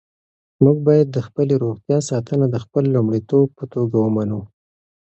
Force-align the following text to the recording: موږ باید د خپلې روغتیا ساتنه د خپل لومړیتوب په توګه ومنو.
موږ 0.63 0.77
باید 0.87 1.07
د 1.11 1.17
خپلې 1.27 1.53
روغتیا 1.63 1.97
ساتنه 2.09 2.45
د 2.49 2.55
خپل 2.63 2.83
لومړیتوب 2.95 3.45
په 3.57 3.65
توګه 3.73 3.95
ومنو. 3.99 4.41